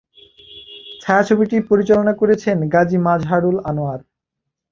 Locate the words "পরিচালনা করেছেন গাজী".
1.69-2.97